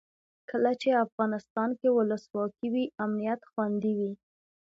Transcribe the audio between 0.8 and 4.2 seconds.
چې افغانستان کې ولسواکي وي امنیت خوندي وي.